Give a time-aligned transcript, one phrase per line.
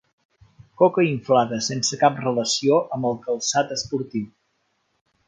[0.81, 4.25] Coca inflada sense cap relació amb el calçat esportiu.